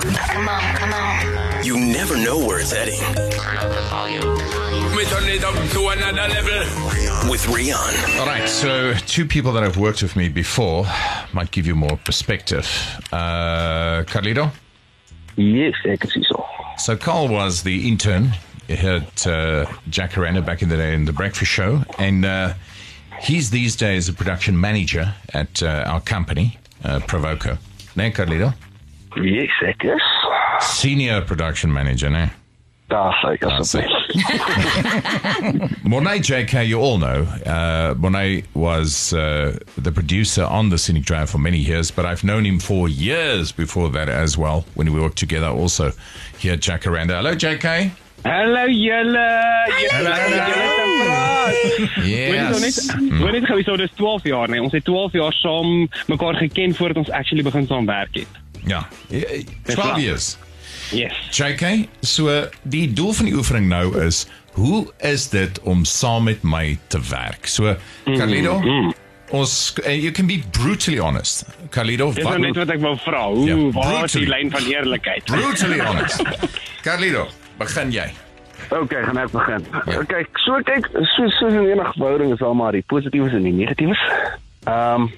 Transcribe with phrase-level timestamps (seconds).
[0.00, 1.64] Come on, come on.
[1.64, 3.00] You never know where it's heading.
[4.96, 7.30] We turn it up to another level.
[7.30, 8.18] With Rian.
[8.18, 10.86] All right, so two people that have worked with me before
[11.34, 12.66] might give you more perspective.
[13.12, 14.50] Uh, Carlito?
[15.36, 16.46] Yes, ek is hierso.
[16.78, 18.32] So Carl was the intern
[18.68, 22.54] here at uh, Jacaranda back in the day in the Breakfast Show, and uh,
[23.20, 27.58] he's these days a production manager at uh, our company, uh, Provoco.
[27.96, 28.54] Ne, Carlito?
[29.16, 30.02] Yes, ek is.
[30.60, 32.28] Senior production manager, ne?
[32.90, 33.84] Daar sê ek Daar sê.
[33.84, 35.84] asseblief.
[35.84, 37.22] Monet JK, you all know.
[37.46, 42.24] Uh, Monet was uh, the producer on the Scenic Drive for many years, but I've
[42.24, 45.92] known him for years before that as well, when we worked together also
[46.38, 47.16] here at Jacaranda.
[47.16, 47.90] Hello, JK.
[48.24, 49.28] Hallo julle.
[49.80, 51.54] Julle julle te praat.
[52.04, 52.90] Yes.
[53.16, 54.60] Hoor net gou so dis 12 jaar nee.
[54.60, 58.28] Ons het 12 jaar saam mekaar geken voordat ons actually begin saam werk het.
[58.66, 58.88] Ja.
[59.10, 60.00] Eh, 12 waar.
[60.00, 60.36] years.
[60.90, 61.12] Yes.
[61.30, 66.42] JK, so die doel van die oefening nou is, hoe is dit om saam met
[66.42, 67.46] my te werk?
[67.46, 68.56] So, Carlito,
[69.30, 71.44] ons, uh, you can be brutally honest.
[71.70, 73.22] Carlito, Dis nou net wat ek wou vra.
[73.28, 74.42] Hoe Ja, waar is die brutally.
[74.42, 75.24] lyn van eerlikheid?
[75.24, 76.22] brutally honest.
[76.82, 78.08] Carlito, begin jy.
[78.70, 79.64] Okay, gaan ek begin.
[79.86, 79.98] Ja.
[80.00, 83.52] Okay, so kyk, so so in enige verhouding is daar maar die positiefs en die
[83.52, 84.00] negatiefs.
[84.66, 85.10] Ehm um,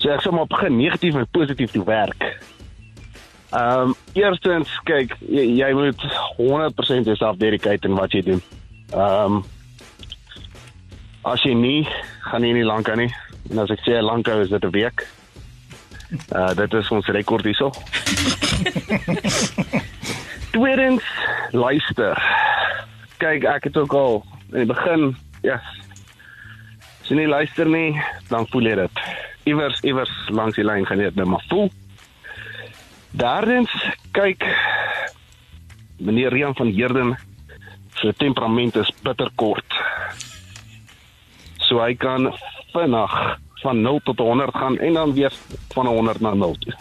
[0.00, 2.26] so ek sal maar begin negatief en positief toe werk.
[3.50, 6.02] Ehm um, eerstens kyk, jy, jy moet
[6.38, 8.42] 100% jouself dedicate in wat jy doen.
[8.94, 9.40] Ehm um,
[11.28, 11.80] as jy nie,
[12.30, 13.10] gaan jy nie lank aan nie.
[13.50, 15.06] En as ek sê lank hou is dit 'n week.
[16.34, 17.70] Uh dit is ons rekord hierso.
[20.54, 21.04] Tweedens,
[21.52, 22.18] luister.
[23.18, 25.60] Kyk, ek het ook al in die begin, ja.
[27.02, 29.02] As jy nie luister nie, dan voel jy dit.
[29.44, 31.70] Iewers iewers langs die lyn dit nou maar voel.
[33.10, 33.72] Derdens,
[34.12, 34.44] kyk
[35.98, 37.16] meneer Rian van Heerden
[37.94, 39.76] se temperament is bitterkort.
[41.66, 42.30] So hy kan
[42.72, 43.16] vinnig
[43.60, 45.32] van 0 tot 100 gaan en dan weer
[45.72, 46.74] van 100 na 0 toe.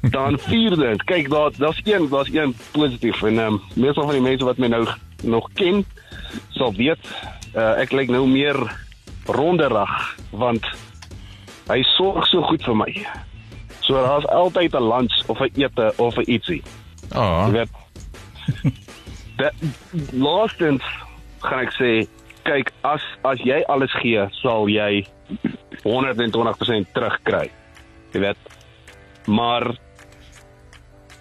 [0.00, 4.22] Dan vierde, kyk daar daar's een, daar's een positief en ehm um, meestal van die
[4.22, 4.86] mense wat my nou
[5.22, 5.84] nog ken
[6.50, 7.02] sal weet
[7.56, 8.56] uh, ek lyk nou meer
[9.26, 10.64] ronderig want
[11.68, 12.92] hy sorg so goed vir my.
[13.80, 16.62] So daar's altyd 'n lunch of 'n ete of 'n ietsie.
[17.14, 17.72] Oh, Jy weet.
[19.36, 19.52] Dat
[20.12, 20.82] laastens
[21.38, 22.08] gaan ek sê,
[22.42, 25.06] kyk as as jy alles gee, sal jy
[25.84, 27.50] 120% terugkry.
[28.12, 28.42] Jy weet.
[29.26, 29.76] Maar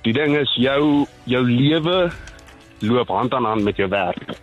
[0.05, 2.11] die ding is jou jou lewe
[2.79, 4.37] loop hand aan hand met jou werk.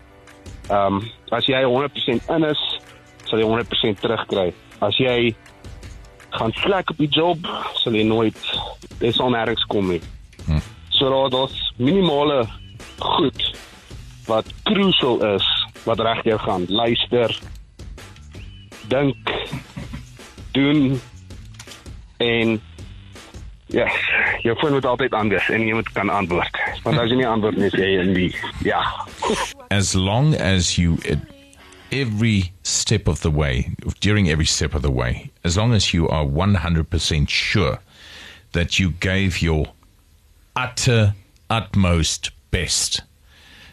[0.71, 2.62] Ehm um, as jy 100% in is,
[3.33, 4.51] sal jy 100% terugkry.
[4.85, 5.33] As jy
[6.37, 7.49] gaan slack op die job,
[7.81, 8.39] sal jy nooit
[9.01, 10.03] dis onherks kom nie.
[10.93, 12.45] So daar daar's minimale
[13.01, 13.41] goed
[14.29, 15.47] wat crucial is
[15.89, 16.67] wat reg jou gaan.
[16.69, 17.39] Luister.
[18.93, 19.33] Dink.
[20.53, 21.01] Doen
[22.17, 22.61] en
[23.67, 23.89] ja,
[24.45, 26.61] jou foon moet altyd aan wees en jy moet kan antwoord.
[26.85, 28.31] Want as jy nie antwoord nie, is jy in die
[28.69, 28.85] ja.
[29.71, 31.32] as long as you, at
[31.93, 33.71] every step of the way,
[34.01, 37.79] during every step of the way, as long as you are 100% sure
[38.53, 39.67] that you gave your
[40.57, 41.15] utter,
[41.51, 43.03] utmost best,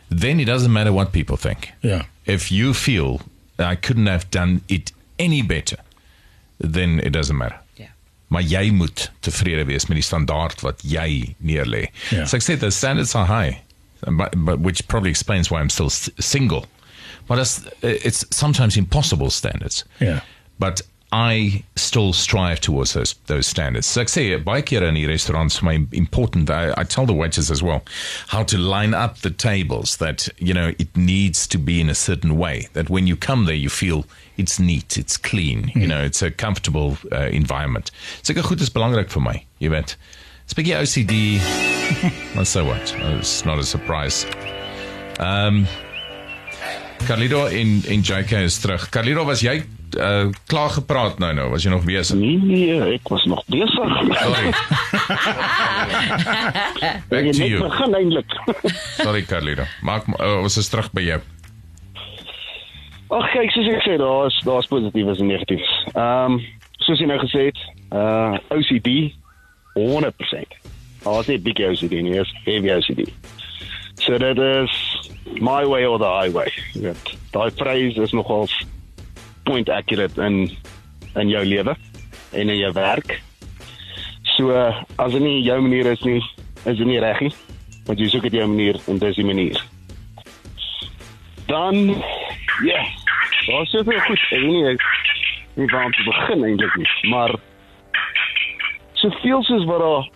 [0.10, 1.72] then it doesn't matter what people think.
[1.82, 2.04] Ja.
[2.26, 3.22] If you feel
[3.58, 5.78] I couldn't have done it any better,
[6.60, 7.60] then it doesn't matter.
[7.76, 7.88] Ja.
[8.28, 11.90] Maar jy moet tevrede wees met die standaard wat jy neerlê.
[12.10, 12.26] Ja.
[12.26, 13.62] So ek sê the standards are high,
[14.06, 16.66] but, but which probably explains why I'm still single.
[17.30, 19.86] But it's, it's sometimes impossible standards.
[20.02, 20.20] Ja.
[20.58, 20.82] But
[21.12, 23.88] I still strive towards those those standards.
[23.88, 26.50] So ek sê baie kere in die restaurants my important.
[26.50, 27.82] I, I tell the waiters as well
[28.28, 29.98] how to line up the tables.
[29.98, 32.68] That you know it needs to be in a certain way.
[32.74, 34.06] That when you come there, you feel
[34.38, 35.72] it's neat, it's clean.
[35.76, 37.92] You know, it's a comfortable uh, environment.
[38.22, 39.44] Sulke goed is belangrik vir my.
[39.60, 39.96] Jy weet.
[40.46, 42.36] It's bietjie OCD.
[42.36, 42.94] well, so what?
[43.18, 44.26] It's not a surprise.
[45.20, 45.68] Um,
[47.08, 48.90] Carlito en en JK is terug.
[48.90, 49.64] Carlito, was jy
[49.98, 51.50] uh, klaar gepraat nou nou?
[51.50, 52.18] Was jy nog besig?
[52.20, 53.90] Nee, nee, ek was nog besig.
[54.20, 54.52] Sorry.
[56.90, 57.64] Ek Back het to you.
[57.64, 58.36] begin eintlik.
[59.04, 59.66] Sorry Carlito.
[59.82, 61.20] Maak uh, ons is terug by jou.
[63.10, 65.72] Ag kyk, soos ek sê, daar's daar's positiefs en negatiefs.
[65.96, 66.40] Ehm um,
[66.86, 67.58] soos jy nou gesê het,
[67.92, 69.10] uh OCD
[69.76, 70.60] 100%.
[71.04, 73.10] Daar's nie big OCD nie, dis heavy OCD.
[74.00, 74.78] So dit is
[75.40, 76.52] my way or the highway.
[76.74, 76.94] Ja,
[77.34, 78.48] daai phrase is nogal
[79.44, 80.50] point accurate in
[81.16, 81.76] in jou lewe
[82.32, 83.22] en in jou werk.
[84.36, 84.54] So
[84.96, 86.22] as dit nie jou manier is nie,
[86.66, 87.34] is dit nie reg nie.
[87.88, 89.60] Want jy soek dit jou manier en dis die manier.
[91.50, 92.04] Dan ja,
[92.62, 92.88] yeah,
[93.48, 94.26] daar is soveel goed.
[94.30, 94.86] Ek weet nie ek
[95.60, 97.34] nie waar om te begin eintlik nie, maar
[99.00, 100.08] soveel soos wat daar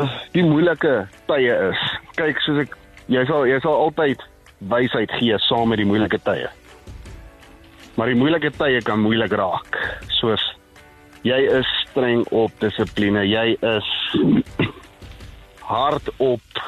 [0.00, 0.94] uh, die moeilike
[1.28, 1.84] tye is.
[2.18, 2.76] Kyk, soos ek
[3.08, 4.22] jy sal jy sal altyd
[4.70, 6.48] wysheid gee saam met die moeilike tye.
[7.96, 9.78] Maar die moeilike tye kan moeilik raak.
[10.20, 10.42] Soos
[11.26, 13.88] jy is streng op dissipline, jy is
[15.68, 16.62] hard op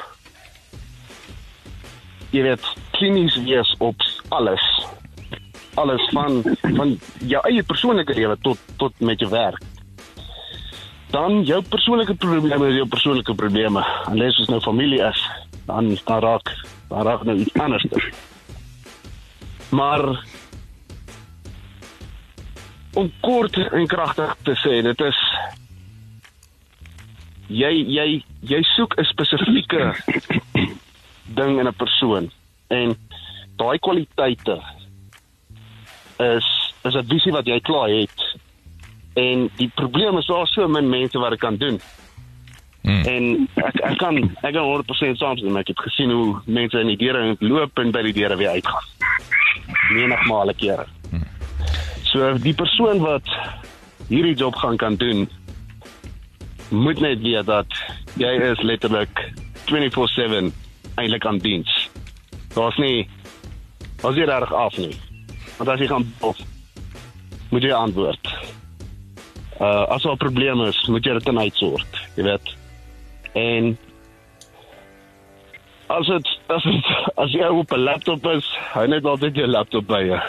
[2.31, 2.65] jy weet
[2.95, 4.01] klinies wees op
[4.31, 4.63] alles.
[5.79, 6.41] Alles van
[6.77, 6.95] van
[7.27, 9.61] jou eie persoonlike lewe tot tot met jou werk.
[11.11, 13.83] Dan jou persoonlike probleme is jou persoonlike probleme.
[14.07, 15.23] Alles is nou familie is,
[15.71, 16.47] dan dan raak
[16.89, 17.85] dan raak nou iets anders.
[19.69, 20.03] Maar
[22.93, 25.19] om kort en kragtig te sê, dit is
[27.47, 28.07] jy jy
[28.51, 29.95] jy soek 'n spesifieke
[31.39, 32.31] ding in 'n persoon
[32.67, 32.95] en
[33.55, 34.59] daai kwaliteite
[36.19, 36.47] is
[36.83, 38.19] is 'n visie wat jy klaar het.
[39.13, 41.79] En die probleem is daar so min mense wat dit kan doen.
[42.81, 43.03] Hmm.
[43.05, 45.57] En ek ek kan ek kan 100% saamstem.
[45.57, 48.89] Ek het gesien hoe mense in die deure loop en by die deure weer uitgaan.
[49.91, 50.87] Menigmale kere.
[52.11, 53.27] So die persoon wat
[54.09, 55.29] hierdie job gaan kan doen
[56.71, 57.77] moet net weet dat
[58.19, 59.31] jy is letterlik
[59.69, 60.51] 24/7
[60.95, 61.89] eintlik aan diens.
[62.55, 63.07] Daar's nie
[64.03, 64.95] as jy reg af nie.
[65.57, 66.39] Want as jy gaan of
[67.51, 68.33] moet jy antwoord.
[69.59, 72.55] Uh as daar 'n probleem is, moet jy dit dan uitsort, jy weet.
[73.33, 73.77] En
[75.87, 76.85] as dit as dit
[77.15, 80.21] as jy op 'n laptop is, hou net altyd jou laptop by jou.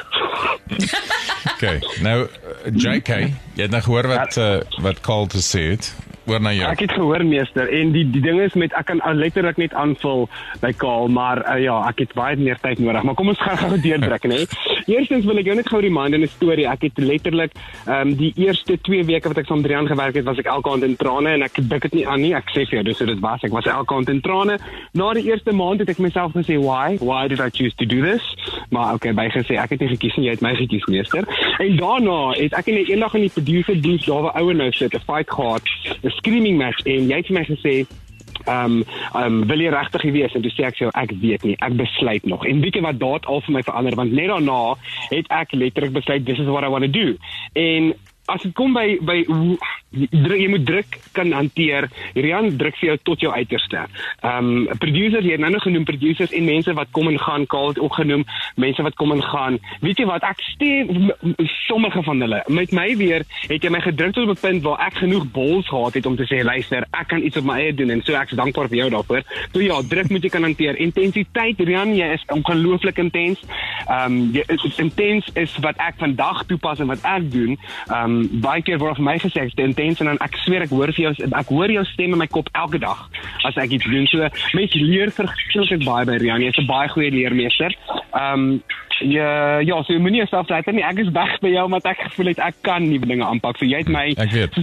[1.63, 1.79] Okay.
[2.03, 2.27] Nou
[2.75, 3.09] JK,
[3.55, 5.93] jy het nou gehoor wat uh, wat Carl te sê het.
[6.31, 6.69] Oor na jou.
[6.71, 10.29] Ek het gehoor meester en die die ding is met ek kan letterlik net aanvul
[10.63, 13.59] by Kaal maar uh, ja ek het baie meer tyd nodig maar kom ons gaan
[13.59, 14.39] gou deurdruk nê.
[14.93, 18.15] Eerstens wil ek jou net gou remind in 'n storie ek het letterlik ehm um,
[18.19, 20.97] die eerste 2 weke wat ek saam Drian gewerk het was ek elke aand in
[20.97, 23.21] trane en ek dik dit nie aan nie ek sê vir jou dis hoe dit
[23.21, 24.59] was ek was elke aand in trane.
[24.95, 28.01] Na die eerste maand het ek myself gesê why why did I choose to do
[28.03, 28.23] this?
[28.73, 31.27] Maar okay by gesê ek het nie gekies nie jy het my gekies meester.
[31.61, 34.95] En daarna het ek net eendag in die producer booth daar waar ouer nou sit
[34.95, 35.63] 'n fight gehad
[36.03, 37.75] 'n screaming match en jy het vir my gesê
[38.45, 40.33] Ehm um, ehm um, wil jy regtig wees?
[40.35, 42.47] En toe sê ek vir jou ek weet nie ek besluit nog.
[42.47, 44.75] En weet jy wat daad al vir my verander want net daarna
[45.11, 47.17] het ek letterlik besluit this is what I want to do.
[47.53, 47.93] En
[48.27, 49.59] as dit kom by by hoe
[49.93, 51.89] druk, jy moet druk kan hanteer.
[52.15, 53.87] Rian druk vir jou tot jou uiterste.
[54.23, 57.47] Ehm um, producers, jy het nou nog genoem producers en mense wat kom en gaan,
[57.47, 58.25] Kaal het ook genoem,
[58.57, 59.59] mense wat kom en gaan.
[59.81, 61.13] Weet jy wat, ek stem
[61.67, 62.43] sommige van hulle.
[62.49, 65.95] Met my weer het jy my gedruk tot 'n punt waar ek genoeg bols gehad
[65.95, 68.37] het om te sê luister, ek kan iets op my eie doen en so ek's
[68.37, 69.23] dankbaar vir jou daarvoor.
[69.53, 70.77] So ja, druk moet jy kan hanteer.
[70.77, 73.41] Intensiteit, Rian, jy is ongelooflik intens.
[73.89, 77.59] Ehm um, jy is intens is wat ek vandag toepas en wat ek doen.
[77.89, 80.93] Ehm um, baie keer word vir my gesê ek's en dan ek sweer ek hoor
[80.93, 83.09] vir jou ek hoor jou stem in my kop elke dag
[83.45, 84.07] as ek iets doen.
[84.07, 86.43] So mense leer verskriklik baie by Rian.
[86.43, 87.75] Jy's 'n baie goeie leermeester.
[88.15, 88.63] Ehm um,
[89.03, 90.85] Ja, ja, so moenie jouself laat nie.
[90.85, 93.59] Ek is weg by jou omdat ek gevoel het ek kan nuwe dinge aanpak.
[93.59, 94.55] So jy het my Ek weet.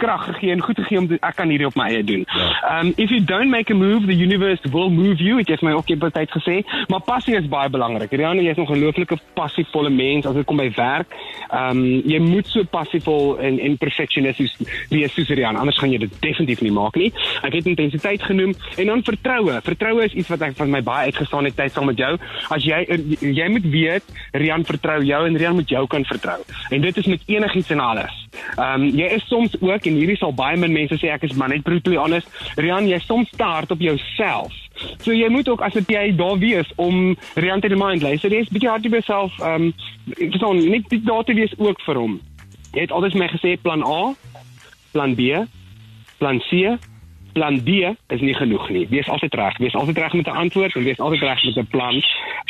[0.00, 2.24] Krag gegee en goed gegee om ek kan hierdie op my eie doen.
[2.70, 5.36] Um if you don't make a move, the universe will move you.
[5.42, 6.60] Dit het my ook eendag tyd gesê,
[6.92, 8.12] maar passie is baie belangrik.
[8.12, 11.14] Rihanna, jy's 'n ongelooflike passievolle mens as dit kom by werk.
[11.52, 14.56] Um jy moet so passievol en en perfeksionisties
[14.90, 17.12] wees soos Rihanna, anders gaan jy dit definitief nie maak nie.
[17.42, 19.60] Ek het intensiteit genoem en dan vertroue.
[19.62, 22.16] Vertroue is iets wat ek van my baie uitgestaan het tyd saam met jou.
[22.50, 22.86] As jy
[23.20, 26.40] jy moet weet Rian vertrou jou en Rian moet jou kan vertrou.
[26.70, 28.19] En dit is met enigiets en alles.
[28.56, 31.36] Ehm um, jy is soms ook en hierdie sal baie min mense sê ek is
[31.38, 32.28] maar net brutally honest.
[32.56, 34.52] Rian, jy is soms hard op jouself.
[35.00, 38.48] So jy moet ook as dit jy daar wees om Rian te remind, luister, jy's
[38.48, 39.38] bietjie hard op jouself.
[39.40, 39.72] Ehm um,
[40.16, 42.20] verstaan, net dit daar te wees ook vir hom.
[42.72, 44.14] Jy het altyd my gesê plan A,
[44.92, 45.44] plan B,
[46.18, 46.78] plan C,
[47.32, 47.68] plan D
[48.14, 48.86] is nie genoeg nie.
[48.90, 49.58] Wees altyd reg.
[49.58, 52.02] Wees altyd reg met 'n antwoord en wees altyd reg met 'n plan.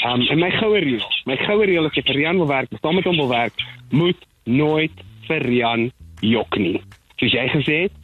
[0.07, 2.95] Um en my goue reël, my goue reël is jy vir Rian wil werk, staan
[2.95, 3.55] met hom wil werk,
[3.91, 4.93] moet nooit
[5.31, 5.89] vir Rian
[6.25, 6.81] jok nie.
[7.21, 7.97] Soos jy gesê het,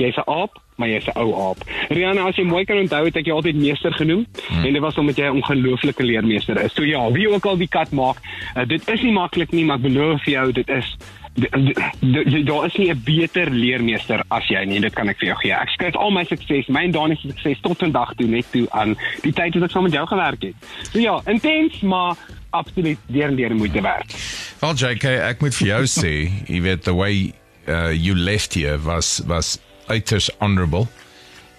[0.00, 1.64] jy's 'n aap, maar jy's 'n ou aap.
[1.88, 4.64] Rian, as jy mooi kan onthou, het ek jou altyd meester genoem hmm.
[4.64, 6.74] en dit was omdat jy 'n ongelooflike leermeester is.
[6.74, 8.18] So ja, wie ook al die kat maak,
[8.56, 10.96] uh, dit is nie maklik nie, maar ek beloof vir jou, dit is
[11.34, 15.52] daar is nie 'n beter leermeester as jy nie, dit kan ek vir jou gee.
[15.52, 18.66] Ek skryf al my sukses, my en Dani se sukses tot vandag toe net toe
[18.70, 20.54] aan die tyd wat ek saam met jou gewerk het.
[20.92, 22.16] So ja, intens, maar
[22.50, 24.41] absoluut deur en deur moeite werd.
[24.62, 26.10] Wel JK, ek moet vir jou sê,
[26.46, 27.32] jy weet the way
[27.66, 29.56] uh, you left here was was
[29.90, 30.86] uiters honorable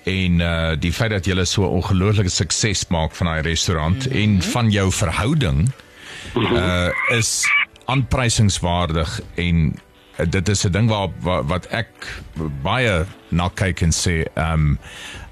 [0.07, 4.21] en uh die feit dat jy so ongelooflike sukses maak van daai restaurant mm -hmm.
[4.21, 5.71] en van jou verhouding
[6.35, 7.43] uh is
[7.85, 9.75] aanprysingswaardig en
[10.19, 12.23] uh, dit is 'n ding waar, waar wat ek
[12.63, 14.79] baie na kyk en sê um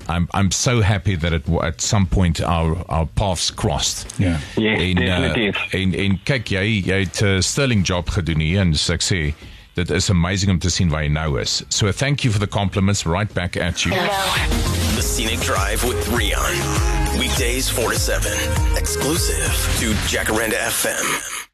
[0.08, 4.14] I'm I'm so happy that it, at some point our our paths crossed.
[4.18, 4.38] Ja.
[4.56, 5.56] Yes, en, definitief.
[5.56, 8.94] Uh, en en kyk jy jy het 'n uh, sterling job gedoen hier en so
[8.94, 9.34] ek sê
[9.74, 11.64] dit is amazing om te sien waar jy nou is.
[11.70, 13.94] So thank you for the compliments right back at you.
[13.94, 14.72] Hello.
[14.96, 16.56] The Scenic Drive with Rion.
[17.18, 18.32] Weekdays 4 to 7.
[18.78, 21.51] Exclusive to Jacaranda FM.